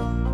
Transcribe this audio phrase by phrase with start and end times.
[0.00, 0.29] Bye.